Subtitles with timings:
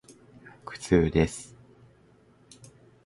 [0.65, 1.55] 苦痛です。